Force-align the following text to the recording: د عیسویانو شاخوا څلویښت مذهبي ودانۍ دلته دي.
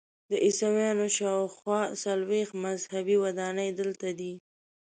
د 0.29 0.31
عیسویانو 0.45 1.05
شاخوا 1.17 1.81
څلویښت 2.03 2.53
مذهبي 2.65 3.15
ودانۍ 3.23 3.69
دلته 3.79 4.07
دي. 4.19 4.33